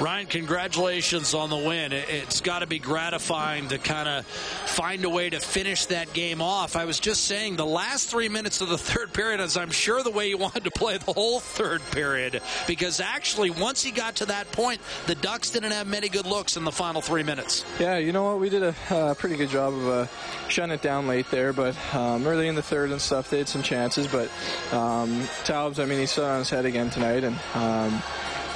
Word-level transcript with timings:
Ryan, 0.00 0.26
congratulations 0.26 1.34
on 1.34 1.50
the 1.50 1.56
win. 1.56 1.92
It's 1.92 2.40
got 2.40 2.60
to 2.60 2.68
be 2.68 2.78
gratifying 2.78 3.66
to 3.68 3.78
kind 3.78 4.08
of 4.08 4.26
find 4.26 5.04
a 5.04 5.10
way 5.10 5.28
to 5.28 5.40
finish 5.40 5.86
that 5.86 6.12
game 6.12 6.40
off. 6.40 6.76
I 6.76 6.84
was 6.84 7.00
just 7.00 7.24
saying 7.24 7.56
the 7.56 7.66
last 7.66 8.08
three 8.08 8.28
minutes 8.28 8.60
of 8.60 8.68
the 8.68 8.78
third 8.78 9.12
period 9.12 9.40
is, 9.40 9.56
I'm 9.56 9.72
sure, 9.72 10.04
the 10.04 10.12
way 10.12 10.28
you 10.28 10.38
wanted 10.38 10.62
to 10.64 10.70
play 10.70 10.98
the 10.98 11.12
whole 11.12 11.40
third 11.40 11.82
period 11.90 12.40
because 12.68 13.00
actually, 13.00 13.50
once 13.50 13.82
he 13.82 13.90
got 13.90 14.14
to 14.16 14.26
that 14.26 14.52
point, 14.52 14.80
the 15.08 15.16
Ducks 15.16 15.50
didn't 15.50 15.72
have 15.72 15.88
many 15.88 16.08
good 16.08 16.26
looks 16.26 16.56
in 16.56 16.62
the 16.62 16.70
final 16.70 17.00
three 17.00 17.24
minutes. 17.24 17.64
Yeah, 17.80 17.98
you 17.98 18.12
know 18.12 18.22
what? 18.22 18.38
We 18.38 18.50
did 18.50 18.62
a 18.62 19.16
pretty 19.18 19.36
good 19.36 19.50
job 19.50 19.74
of 19.74 19.88
uh, 19.88 20.06
shutting 20.48 20.72
it 20.72 20.82
down 20.82 21.08
late 21.08 21.28
there, 21.32 21.52
but 21.52 21.76
um, 21.92 22.24
early 22.24 22.46
in 22.46 22.54
the 22.54 22.62
third 22.62 22.92
and 22.92 23.00
stuff, 23.00 23.30
they 23.30 23.38
had 23.38 23.48
some 23.48 23.64
chances. 23.64 24.06
But 24.06 24.28
um, 24.72 25.22
Taubes, 25.44 25.82
I 25.82 25.86
mean, 25.86 25.98
he 25.98 26.06
stood 26.06 26.24
on 26.24 26.38
his 26.38 26.50
head 26.50 26.66
again 26.66 26.88
tonight, 26.88 27.24
and 27.24 27.36
um, 27.54 28.00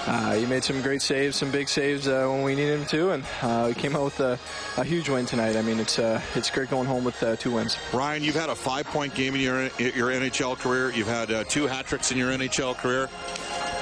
uh, 0.06 0.34
he 0.34 0.46
made 0.46 0.64
some 0.64 0.82
great 0.82 1.00
saves, 1.00 1.36
some 1.36 1.50
big 1.50 1.68
saves 1.68 2.08
uh, 2.08 2.26
when 2.26 2.42
we 2.42 2.54
needed 2.54 2.80
him 2.80 2.86
to, 2.86 3.10
and 3.10 3.24
uh, 3.40 3.66
we 3.68 3.74
came 3.74 3.94
out 3.94 4.04
with 4.04 4.20
a, 4.20 4.38
a, 4.76 4.84
huge 4.84 5.08
win 5.08 5.26
tonight. 5.26 5.56
I 5.56 5.62
mean, 5.62 5.78
it's 5.78 5.98
uh, 5.98 6.20
it's 6.34 6.50
great 6.50 6.70
going 6.70 6.86
home 6.86 7.04
with 7.04 7.22
uh, 7.22 7.36
two 7.36 7.52
wins. 7.52 7.76
Ryan, 7.92 8.24
you've 8.24 8.34
had 8.34 8.48
a 8.48 8.54
five-point 8.54 9.14
game 9.14 9.34
in 9.36 9.40
your 9.40 9.62
your 9.78 10.08
NHL 10.08 10.58
career. 10.58 10.90
You've 10.90 11.06
had 11.06 11.30
uh, 11.30 11.44
two 11.44 11.66
hat 11.66 11.86
tricks 11.86 12.10
in 12.10 12.18
your 12.18 12.32
NHL 12.32 12.76
career, 12.76 13.08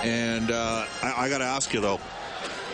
and 0.03 0.51
I, 0.51 0.87
I 1.03 1.29
got 1.31 1.39
to 1.39 1.45
ask 1.45 1.73
you 1.73 1.81
though. 1.81 2.01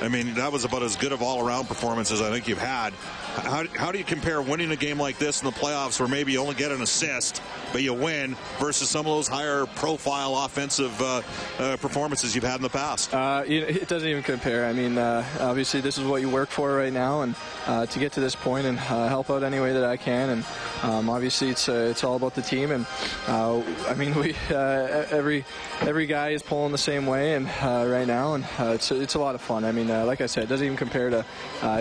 I 0.02 0.08
mean, 0.08 0.34
that 0.34 0.52
was 0.52 0.64
about 0.64 0.82
as 0.82 0.96
good 0.96 1.12
of 1.12 1.22
all-around 1.22 1.68
performance 1.68 2.12
as 2.12 2.20
I 2.20 2.30
think 2.30 2.48
you've 2.48 2.58
had. 2.58 2.92
How, 3.36 3.64
how 3.74 3.92
do 3.92 3.98
you 3.98 4.04
compare 4.04 4.40
winning 4.40 4.70
a 4.70 4.76
game 4.76 4.98
like 4.98 5.18
this 5.18 5.42
in 5.42 5.46
the 5.46 5.52
playoffs 5.52 6.00
where 6.00 6.08
maybe 6.08 6.32
you 6.32 6.40
only 6.40 6.54
get 6.54 6.72
an 6.72 6.80
assist, 6.80 7.42
but 7.70 7.82
you 7.82 7.92
win, 7.92 8.34
versus 8.58 8.88
some 8.88 9.00
of 9.00 9.12
those 9.12 9.28
higher 9.28 9.66
profile 9.66 10.36
offensive 10.38 11.00
uh, 11.02 11.20
uh, 11.58 11.76
performances 11.76 12.34
you've 12.34 12.44
had 12.44 12.56
in 12.56 12.62
the 12.62 12.70
past? 12.70 13.12
Uh, 13.12 13.44
it 13.46 13.88
doesn't 13.88 14.08
even 14.08 14.22
compare. 14.22 14.64
I 14.64 14.72
mean, 14.72 14.96
uh, 14.96 15.24
obviously, 15.38 15.82
this 15.82 15.98
is 15.98 16.04
what 16.04 16.22
you 16.22 16.30
work 16.30 16.48
for 16.48 16.74
right 16.74 16.92
now, 16.92 17.20
and 17.22 17.34
uh, 17.66 17.84
to 17.86 17.98
get 17.98 18.12
to 18.12 18.20
this 18.20 18.34
point 18.34 18.66
and 18.66 18.78
uh, 18.78 19.08
help 19.08 19.28
out 19.28 19.42
any 19.42 19.60
way 19.60 19.74
that 19.74 19.84
I 19.84 19.98
can. 19.98 20.30
And 20.30 20.44
um, 20.82 21.10
obviously, 21.10 21.50
it's 21.50 21.68
it's 21.68 22.04
all 22.04 22.16
about 22.16 22.34
the 22.34 22.42
team. 22.42 22.70
And 22.70 22.86
I 23.28 23.94
mean, 23.96 24.14
we 24.18 24.34
every 24.50 25.44
every 25.82 26.06
guy 26.06 26.30
is 26.30 26.42
pulling 26.42 26.72
the 26.72 26.78
same 26.78 27.06
way, 27.06 27.34
and 27.34 27.46
right 27.46 28.06
now, 28.06 28.34
and 28.34 28.46
it's 28.74 28.90
it's 28.90 29.14
a 29.14 29.18
lot 29.18 29.34
of 29.34 29.42
fun. 29.42 29.64
I 29.64 29.72
mean, 29.72 29.88
like 29.88 30.22
I 30.22 30.26
said, 30.26 30.44
it 30.44 30.48
doesn't 30.48 30.64
even 30.64 30.78
compare 30.78 31.10
to 31.10 31.24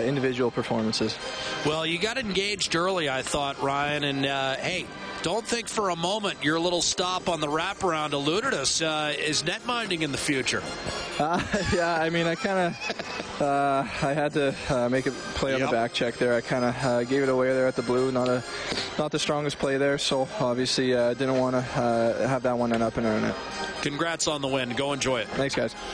individual 0.04 0.50
performances. 0.50 1.16
Well, 1.64 1.84
you 1.86 1.98
got 1.98 2.18
engaged 2.18 2.76
early, 2.76 3.08
I 3.08 3.22
thought, 3.22 3.60
Ryan. 3.62 4.04
And 4.04 4.26
uh, 4.26 4.56
hey, 4.56 4.86
don't 5.22 5.46
think 5.46 5.68
for 5.68 5.90
a 5.90 5.96
moment 5.96 6.44
your 6.44 6.60
little 6.60 6.82
stop 6.82 7.28
on 7.28 7.40
the 7.40 7.46
wraparound 7.46 8.12
eluded 8.12 8.54
us. 8.54 8.80
Uh, 8.80 9.14
is 9.18 9.42
netminding 9.42 10.02
in 10.02 10.12
the 10.12 10.18
future? 10.18 10.62
Uh, 11.18 11.42
yeah, 11.74 12.00
I 12.00 12.10
mean, 12.10 12.26
I 12.26 12.34
kind 12.34 12.58
of 12.74 13.40
uh, 13.40 13.84
I 14.02 14.12
had 14.12 14.32
to 14.34 14.54
uh, 14.68 14.88
make 14.88 15.06
a 15.06 15.10
play 15.10 15.54
on 15.54 15.60
yep. 15.60 15.70
the 15.70 15.76
back 15.76 15.92
check 15.92 16.14
there. 16.14 16.34
I 16.34 16.40
kind 16.40 16.64
of 16.64 16.84
uh, 16.84 17.04
gave 17.04 17.22
it 17.22 17.28
away 17.28 17.52
there 17.52 17.66
at 17.66 17.76
the 17.76 17.82
blue. 17.82 18.12
Not 18.12 18.28
a 18.28 18.42
not 18.98 19.10
the 19.12 19.18
strongest 19.18 19.58
play 19.58 19.76
there, 19.76 19.98
so 19.98 20.28
obviously 20.40 20.96
I 20.96 21.14
didn't 21.14 21.38
want 21.38 21.56
to 21.56 21.62
have 21.62 22.42
that 22.42 22.58
one 22.58 22.72
end 22.72 22.82
up 22.82 22.96
and 22.96 23.06
earn 23.06 23.24
it. 23.24 23.34
Congrats 23.82 24.26
on 24.26 24.42
the 24.42 24.48
win. 24.48 24.70
Go 24.70 24.92
enjoy 24.92 25.20
it. 25.20 25.28
Thanks, 25.28 25.54
guys. 25.54 25.74